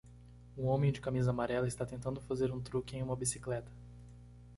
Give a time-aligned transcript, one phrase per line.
[0.57, 3.71] Um homem de camisa amarela está tentando fazer um truque em uma bicicleta.